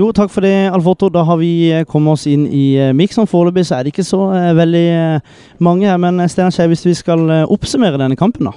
[0.00, 1.10] Jo, takk for det, Alf Otto.
[1.12, 3.28] Da har vi eh, kommet oss inn i uh, miksen.
[3.28, 4.86] Foreløpig så er det ikke så uh, veldig
[5.60, 6.00] mange her.
[6.00, 8.54] Men Steinar Skei, hvis vi skal oppsummere denne kampen, da?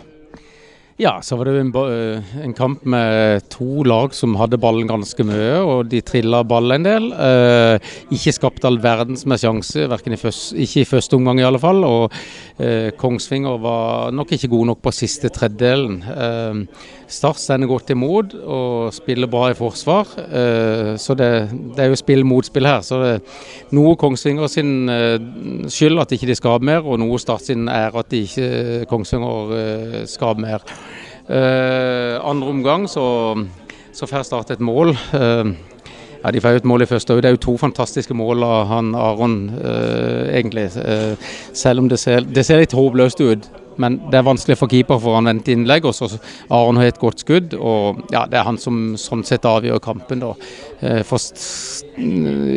[1.01, 1.71] Ja, så var det en,
[2.43, 6.85] en, kamp med to lag som hadde ballen ganske mye, og de trilla ballen en
[6.85, 7.07] del.
[7.17, 11.81] Eh, ikke skapt all verdens med sjanse, ikke i første omgang i alle fall.
[11.87, 12.13] Og
[12.61, 15.97] eh, Kongsvinger var nok ikke god nok på siste tredjedelen.
[16.13, 16.61] Eh,
[17.13, 20.09] Start sender godt imot og spiller bra i forsvar.
[20.23, 21.29] Eh, så det,
[21.75, 22.81] det er jo spill motspill her.
[22.85, 25.19] Så det er noe Kongsvinger sin eh,
[25.69, 29.53] skyld at ikke de skaper mer, og noe Start sin er at de ikke Kongsvinger
[29.59, 30.65] eh, skaper mer.
[31.23, 33.05] Andre omgang så,
[33.95, 34.95] så får Start et mål.
[36.23, 37.21] Ja, De får jo et mål i første òg.
[37.21, 39.35] Det er jo to fantastiske mål av han Aron,
[40.31, 40.69] egentlig.
[41.53, 43.49] selv om det ser, det ser litt håpløst ut.
[43.81, 45.85] Men det er vanskelig for keeper for han venter innlegg.
[45.87, 46.17] Og
[46.53, 50.23] Aron har et godt skudd, og ja, det er han som sånn sett avgjør kampen.
[50.23, 50.33] da.
[50.81, 51.21] Eh, for,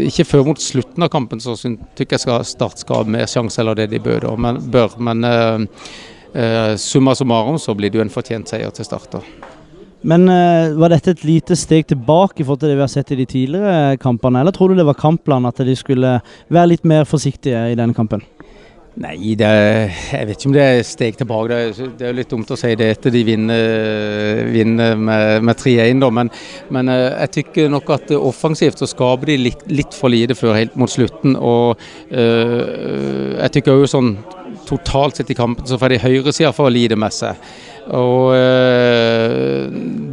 [0.06, 3.61] ikke før mot slutten av kampen så syns jeg skal Start skal ha mer sjanse
[3.62, 4.28] eller det de bør.
[4.41, 5.83] Men, bør, men uh,
[6.36, 9.20] uh, summa summarum så blir det jo en fortjent seier til Start.
[10.06, 13.10] Men uh, var dette et lite steg tilbake i forhold til det vi har sett
[13.10, 16.86] i de tidligere kampene, eller tror du det var kampplanen at de skulle være litt
[16.86, 18.22] mer forsiktige i denne kampen?
[18.96, 19.48] Nei, det,
[20.08, 21.50] jeg vet ikke om det er steg tilbake.
[21.50, 25.60] Det er, det er litt dumt å si det etter de vinner, vinner med, med
[25.60, 26.00] 3-1.
[26.16, 26.30] Men,
[26.72, 30.56] men, eh, jeg tykker nok at offensivt så skaper de litt, litt for lite før
[30.56, 31.36] helt mot slutten.
[31.36, 31.77] Og
[32.08, 34.14] øh, jeg tykker òg sånn
[34.67, 37.41] totalt sett i kampen så får de høyresida for å lide med seg.
[37.95, 39.69] Og øh,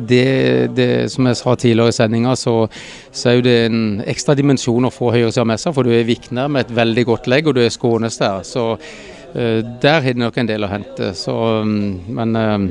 [0.09, 2.67] det, det, som jeg sa tidligere i sendinga, så,
[3.11, 5.73] så, er det en ekstra dimensjon å få høyresida med seg.
[5.73, 8.45] For du er Vikner med et veldig godt legg, og du er Skånes der.
[8.45, 11.13] Så uh, der har det nok en del å hente.
[11.17, 11.33] Så,
[11.65, 12.69] um, men uh,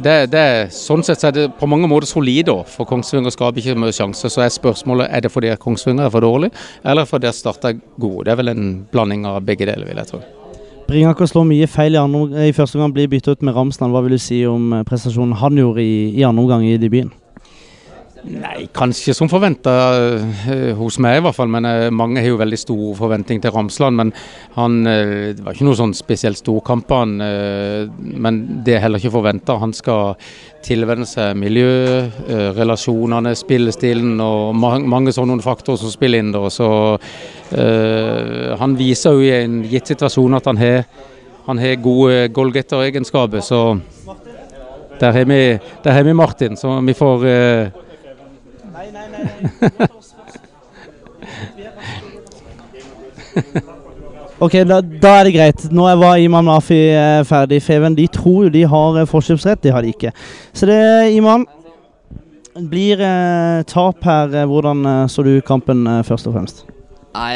[0.00, 2.60] det, det, sånn sett så er det på mange måter solid, da.
[2.68, 4.28] For Kongsvinger skaper ikke mye sjanse.
[4.28, 6.52] Så er spørsmålet er det fordi Kongsvinger er for dårlig,
[6.84, 8.24] eller fordi Start er god.
[8.24, 10.26] Det er vel en blanding av begge deler, vil jeg tro.
[10.84, 13.94] Bringaker slår mye feil i, andre, i første omgang, blir byttet ut med Ramsland.
[13.94, 17.14] Hva vil du si om eh, prestasjonen han gjorde i, i andre omgang i debuten?
[18.24, 21.50] Nei, kanskje som forventa uh, hos meg i hvert fall.
[21.52, 23.98] Men uh, mange har jo veldig stor forventning til Ramsland.
[24.00, 24.12] Men
[24.54, 29.56] han, uh, det var ikke noe sånn spesielt storkamp men det er heller ikke forventa.
[29.60, 30.14] Han skal
[30.64, 32.04] tilvenne seg miljø,
[32.56, 36.32] relasjonene, spillestilen og mange sånne faktorer som spiller inn.
[36.34, 36.42] Da.
[36.52, 36.68] Så
[38.60, 40.84] han viser jo i en gitt situasjon at han har,
[41.48, 43.44] han har gode goalgetter-egenskaper.
[43.44, 43.62] Så
[45.00, 45.40] der har, vi,
[46.10, 47.28] vi Martin, så vi får
[54.38, 55.66] ok, da, da, er det greit.
[55.74, 57.62] Nå var Iman Mafi eh, ferdig.
[57.64, 60.12] Feven de tror jo de har eh, forkjøpsrett, det har de ikke.
[60.52, 60.80] Så det,
[61.16, 61.46] Iman,
[62.54, 64.34] blir eh, tap her.
[64.34, 66.64] Eh, hvordan så du kampen eh, først og fremst?
[67.14, 67.34] Nei,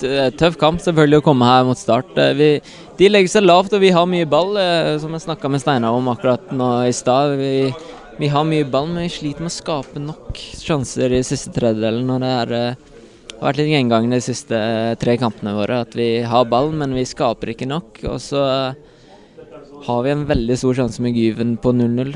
[0.00, 2.16] det er tøff kamp selvfølgelig å komme her mot start.
[2.36, 2.56] Vi,
[2.98, 4.56] de legger seg lavt, og vi har mye ball,
[5.00, 7.38] som jeg snakka med Steinar om akkurat nå i stad.
[8.18, 12.10] Vi har mye ball, men vi sliter med å skape nok sjanser i siste tredjedelen.
[12.12, 15.80] Og det er, uh, har vært litt gjengang de siste uh, tre kampene våre.
[15.86, 18.02] At vi har ball, men vi skaper ikke nok.
[18.10, 22.12] Og så uh, har vi en veldig stor sjanse med Gyven på 0-0.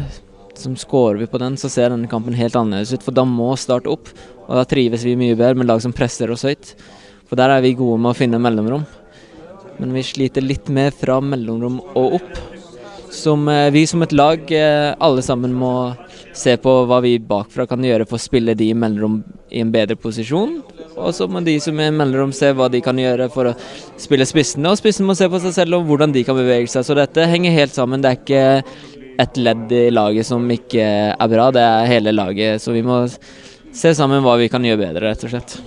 [0.56, 3.06] Som Skårer vi på den, så ser denne kampen helt annerledes ut.
[3.06, 4.12] For da må starte opp.
[4.46, 6.74] Og da trives vi mye bedre med lag som presser oss høyt.
[7.26, 8.84] For der er vi gode med å finne mellomrom.
[9.80, 12.56] Men vi sliter litt mer fra mellomrom og opp
[13.16, 15.72] som eh, vi som et lag eh, alle sammen må
[16.37, 19.72] se på hva vi bakfra kan gjøre for å spille de i mellomrom i en
[19.72, 20.59] bedre posisjon.
[20.97, 23.55] Og så må de som er i mellomrom se hva de kan gjøre for å
[24.00, 26.87] spille spissene, og spissen må se på seg selv og hvordan de kan bevege seg.
[26.87, 28.05] Så dette henger helt sammen.
[28.05, 28.44] Det er ikke
[29.26, 30.84] et ledd i laget som ikke
[31.15, 32.62] er bra, det er hele laget.
[32.62, 35.59] Så vi må se sammen hva vi kan gjøre bedre, rett og slett.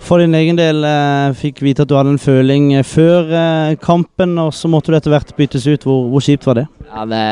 [0.00, 3.76] For din egen del eh, fikk vite at du hadde en føling eh, før eh,
[3.82, 5.82] kampen, og så måtte du etter hvert byttes ut.
[5.86, 6.66] Hvor, hvor kjipt var det?
[6.88, 7.24] Ja, det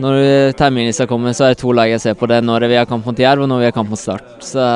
[0.00, 0.14] Når
[0.58, 2.28] terminlista kommer, så er det to lag jeg ser på.
[2.30, 4.28] Det er når vi har kamp mot Jerv, og når vi har kamp mot Start.
[4.42, 4.66] Så jeg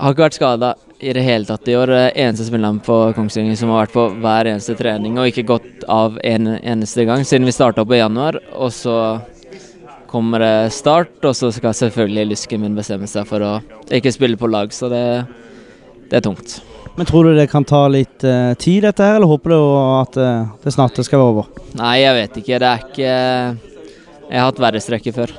[0.00, 0.68] har ikke vært skada
[0.98, 1.88] i det hele tatt i år.
[2.10, 6.10] Eneste spilleren på Kongsvinger som har vært på hver eneste trening og ikke gått av
[6.24, 8.34] en eneste gang siden vi starta opp i januar.
[8.56, 8.96] Og så
[10.16, 13.52] kommer det start, og så skal selvfølgelig lysken min bestemme seg for å
[13.92, 15.04] ikke spille på lag, så det,
[16.08, 16.56] det er tungt.
[16.96, 19.56] Men tror du det kan ta litt uh, tid, dette her, eller håper du
[20.00, 21.50] at uh, det snart skal være over?
[21.76, 22.60] Nei, jeg vet ikke.
[22.62, 23.10] Det er ikke
[24.26, 25.34] Jeg har hatt verre strekker før.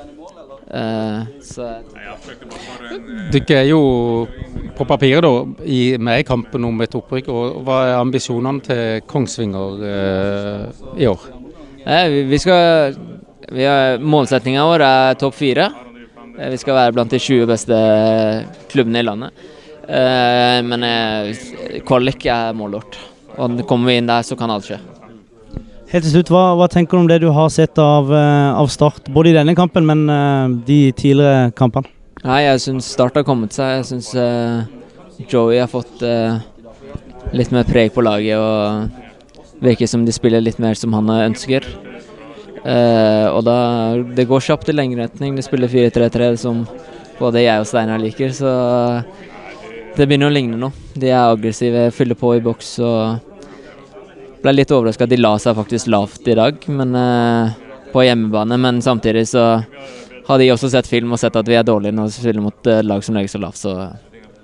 [0.68, 1.71] Uh, så
[3.33, 3.81] Dere er jo
[4.77, 5.33] på papiret da,
[5.65, 7.33] i, med i kampen om et opprykk.
[7.33, 9.81] og Hva er ambisjonene til Kongsvinger
[10.94, 11.27] i år?
[12.27, 12.94] vi skal
[13.47, 15.69] Målsettinga vår er topp fire.
[16.38, 17.77] Eh, vi skal være blant de 20 beste
[18.71, 19.47] klubbene i landet.
[19.88, 22.99] Eh, men eh, kvalik er målet vårt.
[23.38, 24.79] Og kommer vi inn der, så kan alt skje.
[25.88, 29.07] Helt til slutt, hva, hva tenker du om det du har sett av, av Start,
[29.13, 30.01] både i denne kampen, men
[30.67, 31.88] de tidligere kampene?
[32.25, 33.77] Nei, jeg syns Start har kommet seg.
[33.77, 34.65] Jeg syns uh,
[35.29, 36.41] Joey har fått uh,
[37.31, 41.63] litt mer preg på laget og virker som de spiller litt mer som han ønsker.
[42.65, 43.57] Eh, og da
[44.15, 45.36] Det går kjapt i lengderetning.
[45.36, 46.65] De spiller 4-3-3 som
[47.19, 48.51] både jeg og Steinar liker, så
[49.98, 50.74] det begynner å ligne noe.
[50.94, 55.57] De er aggressive, fyller på i boks og ble litt overraska at de la seg
[55.57, 57.56] faktisk lavt i dag, men eh,
[57.94, 58.59] på hjemmebane.
[58.62, 59.48] Men samtidig så
[60.27, 62.69] har de også sett film og sett at vi er dårlige når vi spiller mot
[62.69, 63.74] eh, lag som legger så lavt, så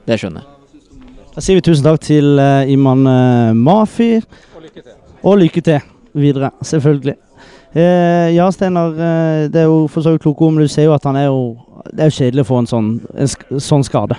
[0.09, 0.49] det skjønner jeg.
[1.33, 2.37] Da sier vi tusen takk til
[2.69, 3.07] Iman
[3.57, 4.19] Mafi.
[5.23, 5.79] Og lykke til
[6.13, 7.15] videre, selvfølgelig.
[7.73, 8.93] Eh, ja, Steinar.
[8.93, 11.17] Eh, det er jo for så vidt kloke ord, men du ser jo at han
[11.17, 11.57] er jo
[11.89, 14.15] Det er jo kjedelig å få en sånn, en sk sånn skade.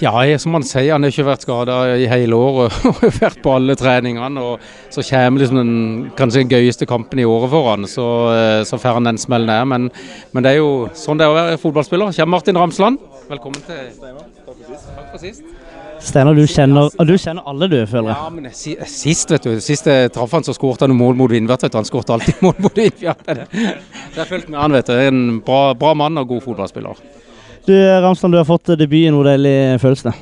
[0.00, 2.76] Ja, jeg, som han sier, han har ikke vært skada i hele året.
[2.86, 4.44] og har vært på alle treningene.
[4.44, 4.60] og
[4.92, 8.78] Så kommer liksom den kanskje den gøyeste kampen i året for han, så, eh, så
[8.80, 9.64] får han den smellen der.
[9.64, 9.90] Men,
[10.32, 12.14] men det er jo sånn det er å være fotballspiller.
[12.16, 13.02] Kjem Martin Ramsland,
[13.32, 14.94] velkommen til Takk for sist.
[14.94, 15.69] Takk for kjenner,
[16.00, 18.16] og du kjenner alle du, føler jeg.
[18.16, 18.48] Ja, men
[18.90, 21.68] Sist vet du, sist jeg traff han, så skåret han mål mot Vindbjart.
[21.76, 23.24] Han skåret alltid mål mot Vindbjart.
[23.28, 24.94] Så jeg har fulgt med han, vet du.
[24.96, 27.02] En bra, bra mann og god fotballspiller.
[27.68, 29.18] Du, Ramsland, du har fått debuten.
[29.18, 30.14] Hvor deilig føles det?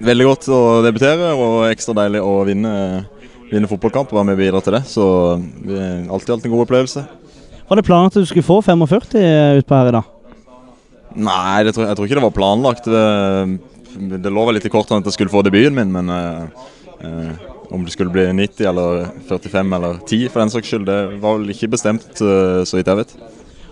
[0.00, 2.74] Veldig godt å debutere og ekstra deilig å vinne,
[3.50, 4.84] vinne fotballkamp og være med og bidra til det.
[4.88, 5.08] Så
[5.66, 7.04] det er alltid, alltid en god opplevelse.
[7.70, 10.16] Var det planlagt at du skulle få 45 utpå her i dag?
[11.20, 12.88] Nei, det tror, jeg tror ikke det var planlagt.
[13.96, 16.68] Det, lå vel litt i kortene at jeg skulle få debuten min, men eh,
[17.06, 20.98] eh, om det skulle bli 90 eller 45 eller 10 for den saks skyld, det
[21.22, 23.14] var vel ikke bestemt, eh, så vidt jeg vet.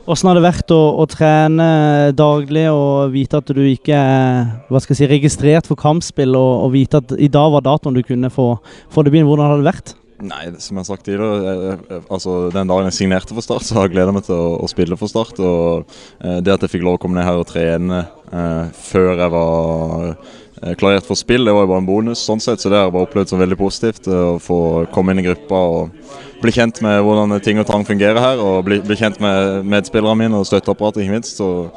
[0.08, 1.68] Hvordan har det vært å, å trene
[2.16, 7.12] daglig og vite at du ikke er si, registrert for kampspill, og, og vite at
[7.18, 8.54] i dag var datoen du kunne få,
[8.94, 9.28] få debuten?
[9.28, 9.94] Hvordan har det vært?
[10.18, 13.62] Nei, som jeg har sagt tidligere, jeg, jeg, altså den dagen jeg signerte for Start,
[13.62, 15.38] så har jeg gleda meg til å, å, spille for Start.
[15.38, 19.12] Og eh, det at jeg fikk lov å komme ned her og trene eh, før
[19.12, 22.24] jeg var eh, klarert for spill, det var jo bare en bonus.
[22.26, 24.10] sånn sett, Så det har jeg bare opplevd som veldig positivt.
[24.10, 24.58] eh, Å få
[24.94, 26.10] komme inn i gruppa og
[26.42, 28.42] bli kjent med hvordan ting og tang fungerer her.
[28.42, 31.38] Og bli, bli kjent med medspillerne mine og støtteapparatet, ikke minst.
[31.38, 31.68] Så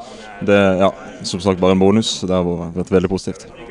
[0.49, 0.89] det ja,
[1.21, 2.17] som sagt bare en bonus.
[2.25, 3.70] Det har vært veldig positivt.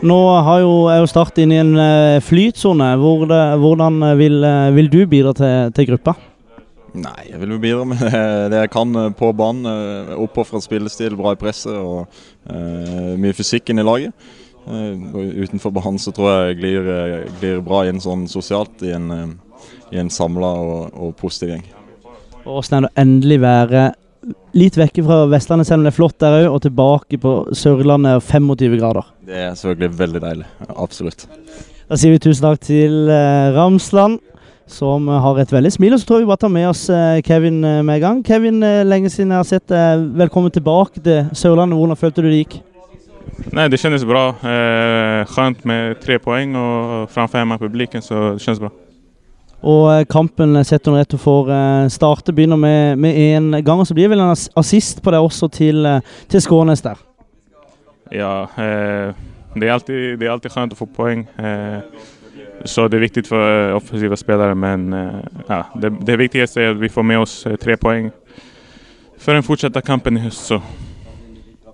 [0.00, 0.16] Nå
[0.46, 2.88] har jo, er jo Start inne i en uh, flytsone.
[2.96, 3.26] Hvor
[3.60, 6.14] hvordan vil, uh, vil, du bidra til, til, gruppa?
[6.96, 8.00] Nei, Jeg vil jo bidra med
[8.50, 9.68] det, jeg kan på banen.
[9.68, 12.08] Uh, Oppofra spillestil, bra i presset og
[12.48, 14.30] uh, mye fysikk inn i laget.
[14.64, 14.96] Uh,
[15.44, 16.90] utenfor banen så tror jeg glir,
[17.36, 19.36] glir bra inn sånn sosialt i en,
[19.92, 21.68] i en samla og, og positiv gjeng.
[22.48, 23.90] Åssen er det å endelig være
[24.56, 28.20] litt vekke fra Vestlandet, selv om det er flott der òg, og tilbake på Sørlandet
[28.20, 29.12] og 25 grader.
[29.26, 30.48] Det er selvfølgelig veldig deilig.
[30.74, 31.26] Absolutt.
[31.90, 34.20] Da sier vi tusen takk til uh, Ramsland,
[34.70, 35.96] som har et veldig smil.
[35.96, 38.24] Og så tror jeg vi bare tar med oss uh, Kevin med en gang.
[38.26, 40.10] Kevin, lenge siden jeg har sett deg.
[40.20, 41.80] Velkommen tilbake til Sørlandet.
[41.80, 42.60] Hvordan følte du det gikk?
[43.52, 44.28] Nei, Det kjennes bra.
[44.44, 48.70] Eh, Skjønt med tre poeng og framfor hjemme publikum, så det kjennes bra.
[49.60, 51.52] Og kampen setter under ett og får
[51.92, 52.32] starte.
[52.32, 52.56] Begynner
[52.96, 53.80] med en gang.
[53.80, 55.84] og Så blir det vel en assist på det også til,
[56.28, 56.96] til Skånes der.
[58.10, 59.14] Ja, eh,
[59.54, 61.22] det, er alltid, det er alltid skjønt å få poeng.
[61.38, 61.78] Eh,
[62.66, 64.54] så det er viktig for offensive spillere.
[64.54, 68.10] men eh, ja, det, det viktigste er at vi får med oss tre poeng
[69.20, 70.48] før den fortsetter kampen i høst.
[70.48, 70.60] Så.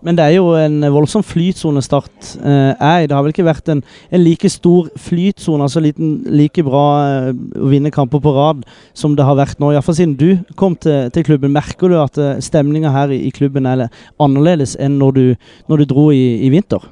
[0.04, 3.04] Men det er jo en voldsom flytsonestart eh.
[3.06, 7.30] Det har vel ikke vært en, en like stor flytsone, altså liten, like bra eh,
[7.32, 8.64] å vinne kamper på rad
[8.96, 9.72] som det har vært nå.
[9.72, 11.54] Iallfall siden du kom til, til, klubben.
[11.54, 13.86] Merker du at eh, stemninga her i, i, klubben er
[14.22, 15.24] annerledes enn når du,
[15.70, 16.84] når du dro i, i, vinter?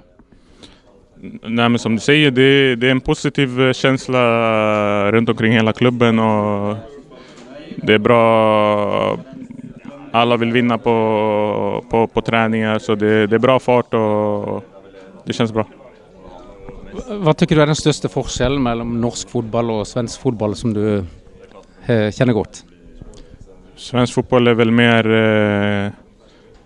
[1.25, 4.25] Nei, men Som du sier, det, det er en positiv kjensle
[5.15, 6.21] rundt omkring hele klubben.
[6.21, 6.77] og
[7.85, 8.25] Det er bra
[10.15, 14.65] alla vill vinna på, på, på träningar så det, det, är bra fart och
[15.25, 15.67] det känns bra.
[16.95, 20.85] Hva tykker du er den største forskjellen mellom norsk fotball og svensk fotball som du
[21.03, 22.63] eh, kjenner godt?
[23.75, 25.89] Svensk fotball er vel mer, eh,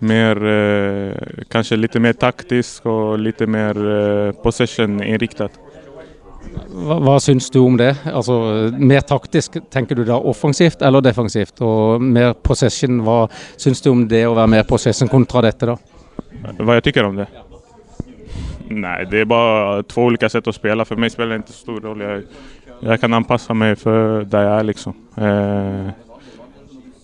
[0.05, 3.81] mer eh, kanskje litt mer taktisk og litt mer
[4.43, 5.57] possession-inriktet.
[6.69, 7.91] Hva, hva syns du om det?
[8.09, 8.35] Altså,
[8.77, 11.61] mer taktisk, tenker du da offensivt eller defensivt?
[11.65, 13.21] Og mer possession, hva
[13.59, 15.77] syns du om det å være mer possession kontra dette, da?
[16.59, 17.27] Hva jeg tykker om det?
[18.69, 20.85] Nei, det er bare to ulike sett å spille.
[20.85, 22.09] For meg spiller det ikke stor rolle.
[22.13, 22.45] Jeg,
[22.85, 24.97] jeg kan anpasse meg for der jeg er, liksom.
[25.17, 25.89] Eh,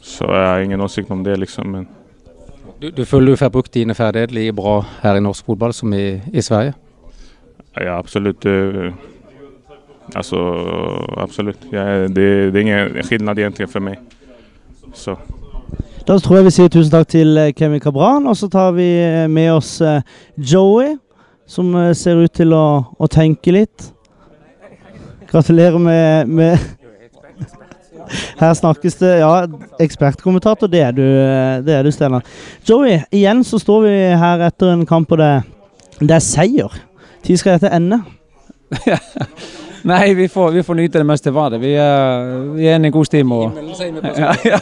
[0.06, 1.72] så jeg har ingen åsikt om det, liksom.
[1.74, 5.46] Men du, Du, du føler du får brukt dine ferdigheter like bra her i norsk
[5.48, 6.76] fotball som i, i Sverige?
[7.76, 8.46] Ja, absolutt.
[10.10, 10.38] Eh, Altså,
[11.18, 11.66] absolutt.
[11.72, 13.98] Jeg, det, det er ingen skillnad egentlig for meg.
[14.94, 15.16] Så
[16.08, 18.86] Da tror jeg vi sier tusen takk til Kemi Kevin Cabran, og så tar vi
[19.02, 20.02] eh, med oss eh,
[20.38, 20.96] Joey,
[21.50, 23.90] som eh, ser ut til å, å tenke litt.
[25.32, 26.58] Gratulerer med, med
[28.40, 29.48] Her snakkes det Ja,
[29.82, 32.24] ekspertkommentator, det er du, eh, det er du Stellan.
[32.70, 35.34] Joey, igjen så står vi her etter en kamp, og det,
[36.00, 36.82] det er seier.
[37.26, 38.04] Tid skal dette ende.
[39.86, 41.60] Nei, vi får, vi får nyte det mest til var det.
[41.62, 43.32] Vi, er- vi er inne i god stim.
[43.36, 43.60] Og,
[44.18, 44.58] ja, ja.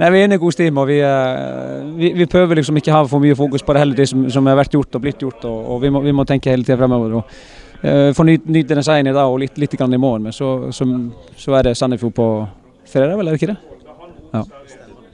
[0.00, 2.94] Nei, vi er inne i god stim, og vi, eh, vi, vi prøver liksom ikke
[2.94, 5.20] ha for mye fokus på det heller, det som, som har vært gjort og blitt
[5.22, 5.44] gjort.
[5.50, 7.18] Og, og vi, må, vi må tenke hele tida fremover.
[7.20, 7.36] Og,
[7.84, 10.24] uh, få nyte, nyte den seieren i dag og litt, litt grann i morgen.
[10.30, 10.88] Men så, så,
[11.36, 12.28] så er det Sandefjord på
[12.90, 13.28] fredag, vel?
[13.28, 13.60] Er det ikke det?
[14.34, 14.44] Ja.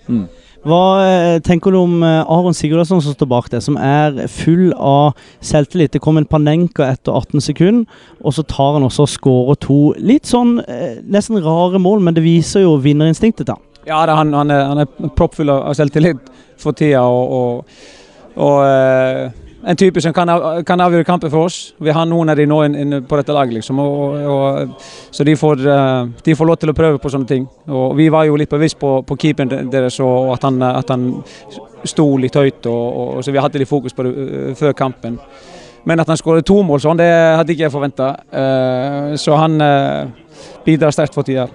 [0.06, 0.24] Mm.
[0.60, 4.74] Hva eh, tenker du om eh, Aron Sigurdasson som står bak det, som er full
[4.76, 5.94] av selvtillit?
[5.94, 9.78] Det kom en Panenka etter 18 sekunder, og så tar han også og skårer to
[9.96, 13.62] litt sånn eh, nesten rare mål, men det viser jo vinnerinstinktet til.
[13.88, 16.28] Ja, han, han, er, han er proppfull av selvtillit
[16.60, 17.06] for tida.
[17.08, 17.80] Og, og,
[18.44, 20.30] og en type som kan,
[20.66, 21.74] kan avgjøre kampen for oss.
[21.78, 23.80] Vi har noen av de nå inn, inn på dette laget, liksom.
[23.82, 27.46] Og, og, så de får, eh, de får lov til å prøve på sånne ting.
[27.68, 31.06] Og vi var jo litt bevisst på, på keeperen deres og at han, at han
[31.84, 32.66] sto litt høyt.
[32.72, 32.84] Og,
[33.18, 35.20] og, så vi hadde litt fokus på det eh, før kampen.
[35.88, 38.10] Men at han skåret to mål sånn, det hadde ikke jeg forventa.
[39.16, 40.10] så han eh,
[40.66, 41.46] bidrar sterkt for tida.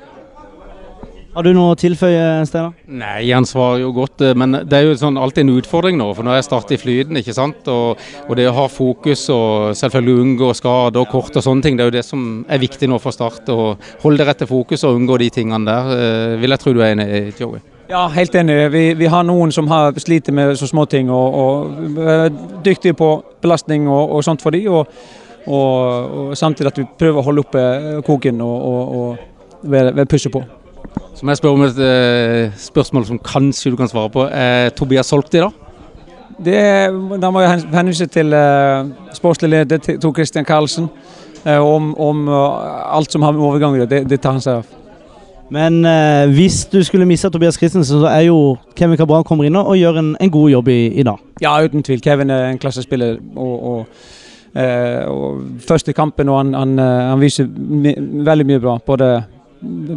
[1.36, 2.78] Har du noe å tilføye, Steinar?
[2.88, 6.08] Nei, han svarer jo godt, eh, men det er jo sånn alltid en utfordring nå.
[6.16, 7.68] For nå har jeg startet i flyten, ikke sant.
[7.68, 11.76] Og, og det å ha fokus og selvfølgelig unngå skade og kort og sånne ting,
[11.76, 13.52] det er jo det som er viktig nå for Start.
[13.52, 13.76] Å
[14.06, 16.96] holde det rette fokus og unngå de tingene der, eh, vil jeg tro du er
[16.96, 17.60] enig i, Joey.
[17.92, 18.60] Ja, helt enig.
[18.72, 22.30] Vi, vi har noen som har sliter med så små ting, og, og er
[22.64, 23.12] dyktige på
[23.44, 24.72] belastning og, og sånt for dem.
[24.72, 24.88] og,
[25.46, 27.72] og, og samtidig at vi prøver å holde oppe
[28.08, 30.48] koken og, og, og være, ved pushe på.
[31.16, 34.26] Så må jeg spørre om et eh, spørsmål som kanskje du kan svare på.
[34.28, 35.52] Er Tobias solgt i dag?
[36.44, 36.56] Det,
[37.22, 40.90] da må jeg hen- henvise til uh, sportslig leder Tor Christian Karlsen
[41.46, 43.92] eh, om, om eh, alt som har med overgang å gjøre.
[43.94, 44.74] Det, det tar han seg av.
[45.56, 49.56] Men eh, hvis du skulle miste Tobias Christensen, så er jo Kevin Cabran kommer inn
[49.62, 51.24] og gjør en, en god jobb i, i dag.
[51.40, 52.04] Ja, uten tvil.
[52.04, 53.18] Kevin er en klassespiller.
[53.36, 54.12] og, og
[54.56, 57.92] Uh, og første kampen, og han, han, eh, han viser my
[58.24, 58.78] veldig mye bra.
[58.88, 59.10] Både,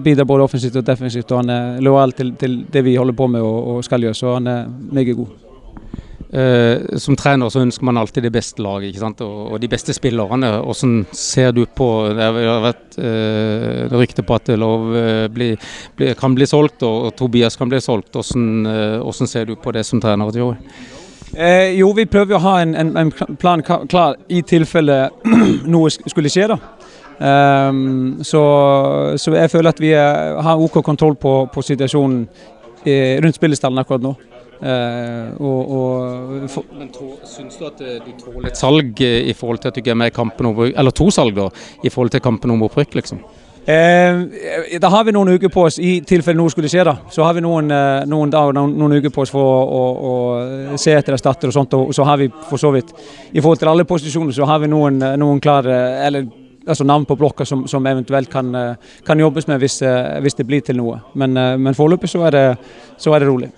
[0.05, 1.33] bidrar både offensivt og defensivt.
[1.33, 4.19] og Han er lojal til, til det vi holder på med og, og skal gjøre,
[4.19, 5.37] så han er meget god.
[6.29, 9.23] Eh, som trener så ønsker man alltid det beste laget ikke sant?
[9.25, 10.51] Og, og de beste spillerne.
[10.61, 15.55] Hvordan ser du på Det har vært eh, rykte på at Lov eh, bli,
[15.97, 18.13] bli, kan bli solgt, og, og Tobias kan bli solgt.
[18.13, 20.37] Hvordan, eh, hvordan ser du på det som trener?
[20.37, 20.57] Joey?
[21.37, 25.09] Eh, jo, vi prøver å ha en, en, en plan klar i tilfelle
[25.73, 26.49] noe skulle skje.
[26.53, 26.61] da.
[27.19, 28.43] Ehm, så,
[29.19, 32.25] så jeg føler at vi er, har OK kontroll på, på situasjonen
[32.87, 34.15] i, rundt spillestallen akkurat nå.
[34.59, 36.89] Uh, og, og for, Men
[37.23, 39.93] Syns du at eh, du tåler et salg eh, i forhold til at du ikke
[39.95, 41.47] er med i kampen om Eller to salg, da,
[41.87, 43.21] i forhold til kampen om opprykk, liksom?
[43.69, 46.83] Eh, da har vi noen uker på oss i tilfelle noe skulle skje.
[46.89, 46.97] da.
[47.13, 49.83] Så har vi noen, eh, noen dager, noen, noen uker på oss for å, å,
[50.73, 51.79] å se etter erstatter og sånt.
[51.79, 52.91] Og så har vi for så vidt,
[53.31, 56.27] i forhold til alle posisjoner, så har vi noen, eh, noen klare eller
[56.69, 58.75] altså navn på blokka som, som eventuelt kan, eh,
[59.07, 61.01] kan jobbes med hvis, eh, hvis det blir til noe.
[61.15, 62.23] Men, eh, men foreløpig så,
[62.99, 63.51] så er det rolig.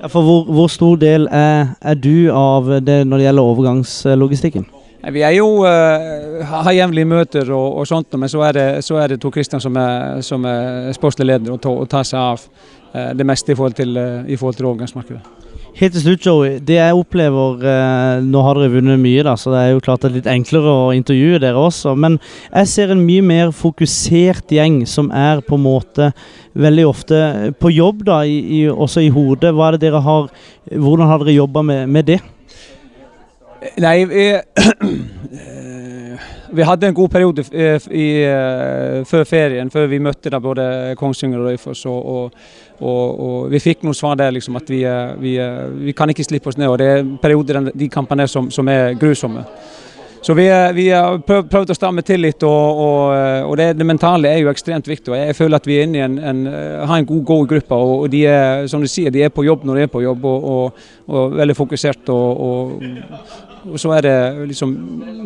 [0.00, 4.66] Ja, for hvor, hvor stor del er, er du av det når det gjelder overgangslogistikken?
[5.14, 9.12] Vi er jo, har jevnlige møter og, og sånt, men så er det, så er
[9.14, 13.14] det Tor Kristian som er, som er sportslig leder og, ta- og tar seg av
[13.14, 13.94] det meste i forhold til,
[14.26, 15.37] i forhold til overgangsmarkedet.
[15.76, 16.56] Helt til slutt, Joey.
[16.64, 20.02] Det jeg opplever eh, Nå har dere vunnet mye, da, så det er jo klart
[20.02, 21.92] det er litt enklere å intervjue dere også.
[21.94, 22.16] Men
[22.48, 26.10] jeg ser en mye mer fokusert gjeng som er på en måte
[26.58, 27.20] veldig ofte
[27.60, 29.52] på jobb, da, i, i, også i hodet.
[29.54, 30.32] Hva er det dere har
[30.68, 32.18] Hvordan har dere jobba med, med det?
[33.80, 35.77] Nei, vi, eh,
[36.50, 40.94] vi hadde en god periode eh, i, eh, før ferien, før vi møtte da både
[40.98, 41.84] Kongsvinger og Røyfoss.
[41.86, 42.30] Og,
[42.80, 44.82] og, og, vi fikk noen svar der liksom at vi,
[45.20, 45.34] vi,
[45.88, 46.68] vi kan ikke slippe oss ned.
[46.68, 49.44] og Det er perioder de kampene som, som er grusomme.
[50.20, 53.02] Så vi, vi har prøv, prøvd å stramme til litt, og, og,
[53.48, 55.12] og det, det mentale er jo ekstremt viktig.
[55.12, 57.44] og Jeg føler at vi er inne i en, en, eh, har en god god
[57.52, 59.92] gruppe, og, og de er som du sier, de er på jobb når de er
[59.92, 62.10] på jobb, og, veldig fokusert.
[62.12, 62.82] og,
[63.76, 64.16] så er det
[64.50, 64.74] liksom,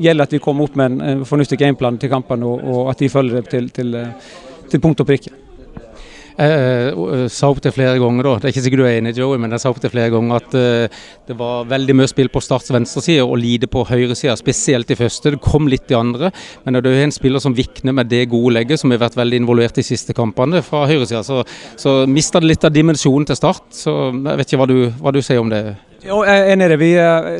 [0.02, 3.10] gjelder at vi kommer opp med en, en fornuftig gameplan til kampene, og at de
[3.12, 4.34] følger det til, til, eh,
[4.70, 5.32] til punkt og prikke.
[6.38, 8.34] Jeg uh, sa opp det flere ganger, da.
[8.40, 10.40] Det er ikke sikkert du er enig, Joey, men jeg sa opp det flere ganger
[10.40, 14.92] at uh, det var veldig mye spill på Starts venstreside og lite på høyresida, spesielt
[14.92, 15.34] i første.
[15.34, 16.32] Det kom litt i andre,
[16.64, 19.42] men det er en spiller som vikner med det gode legget, som har vært veldig
[19.42, 21.42] involvert i siste kampene fra høyresida, så,
[21.76, 23.64] så mista det litt av dimensjonen til Start.
[23.76, 25.64] Så jeg vet ikke hva du, hva du sier om det.
[26.02, 26.78] Jeg er enig i det.
[26.80, 26.88] Vi,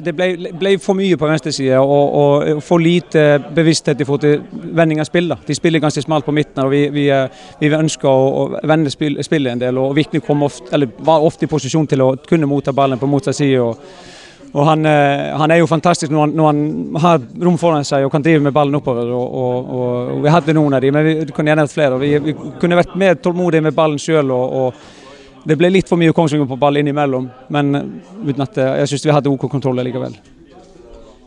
[0.07, 4.63] det ble, ble, for mye på venstresida og, og, for lite bevissthet i forhold til
[4.79, 5.27] vending av spill.
[5.33, 5.41] Da.
[5.49, 6.63] De spiller ganske smalt på midten.
[6.63, 7.09] og Vi, vi,
[7.59, 9.83] vi ønsker å, å vende spill, spillet en del.
[9.83, 13.59] og Vikne ofte, var ofte i posisjon til å kunne motta ballen på motsatt side.
[13.59, 13.83] Og,
[14.53, 16.65] og han, han, er jo fantastisk når han, når han,
[17.03, 19.11] har rom foran seg og kan drive med ballen oppover.
[19.11, 21.99] Og, og Vi hadde noen av dem, men vi kunne gjerne hatt flere.
[21.99, 24.31] Vi, vi, kunne vært mer tålmodige med ballen sjøl.
[24.31, 25.01] og
[25.49, 27.73] det ble litt for mye Kongsvinger på ball innimellom, men
[28.23, 30.15] uten at jeg syns vi hadde OK kontroll likevel.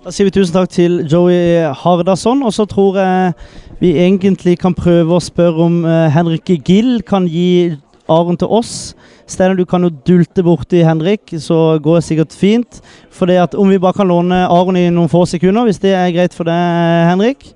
[0.06, 3.32] Da sier vi tusen takk til Joey Hardasson, og så tror jeg
[3.80, 7.74] vi egentlig kan prøve å spørre om uh, Henrik Gill kan gi
[8.06, 8.94] Aron til oss.
[9.26, 12.80] Steinar, du kan jo dulte borti Henrik, så går det sikkert fint.
[13.10, 15.96] For det at om vi bare kan låne Aron i noen få sekunder, hvis det
[15.98, 17.50] er greit for deg, Henrik?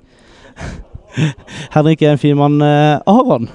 [1.77, 2.57] Henrik er en fin mann.
[3.05, 3.45] Aron?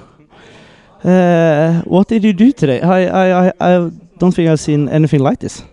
[1.05, 2.81] Uh, what did you do today?
[2.81, 5.63] I, I, I I, don't think I've seen anything like this.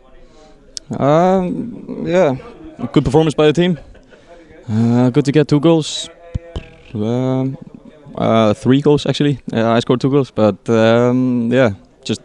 [0.98, 2.36] Um, yeah,
[2.92, 3.78] good performance by the team.
[4.68, 6.10] Uh, good to get two goals.
[6.92, 7.56] Um,
[8.14, 9.40] uh, three goals actually.
[9.52, 11.70] I scored two goals, but um, yeah,
[12.04, 12.20] just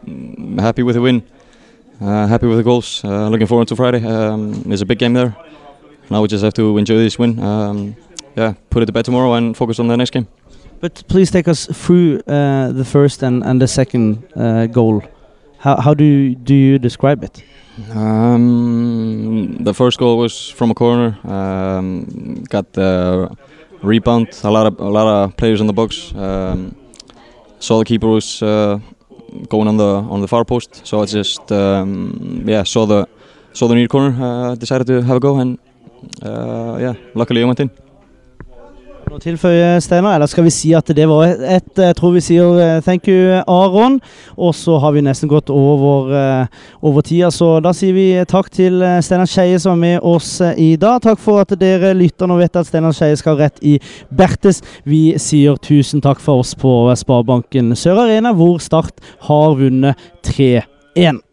[0.59, 1.23] happy with the win.
[2.01, 3.03] Uh, happy with the goals.
[3.05, 4.03] Uh, looking forward to Friday.
[4.05, 5.33] Um, there's a big game there.
[6.09, 7.39] Now we just have to enjoy this win.
[7.39, 7.95] Um,
[8.35, 10.27] yeah, put it to bed tomorrow and focus on the next game.
[10.79, 15.01] But please take us through uh, the first and, and the second uh, goal.
[15.57, 17.43] How, how do you, do you describe it?
[17.93, 21.17] Um, the first goal was from a corner.
[21.23, 23.29] Um, got the
[23.81, 24.39] rebound.
[24.43, 26.13] A lot of a lot of players in the box.
[26.15, 26.75] Um,
[27.59, 28.79] saw the keeper was uh,
[29.49, 30.85] going on the on the far post.
[30.85, 33.07] So I just um, yeah saw the
[33.53, 34.15] saw the near corner.
[34.19, 35.59] Uh, decided to have a go and
[36.23, 37.69] uh, yeah luckily I went in.
[39.17, 40.19] Noe tilføye, Steinar?
[40.19, 43.39] Eller skal vi si at det var et Jeg tror vi sier uh, thank you,
[43.49, 43.95] Aron.
[44.37, 48.51] Og så har vi nesten gått over, uh, over tida, så da sier vi takk
[48.53, 51.01] til Steinar Skeie som er med oss i dag.
[51.01, 53.79] Takk for at dere lytter og vet at Steinar Skeie skal rett i
[54.13, 54.61] Bertes.
[54.85, 59.01] Vi sier tusen takk for oss på Sparebanken Sør Arena, hvor Start
[59.31, 59.97] har vunnet
[60.29, 61.23] 3-1.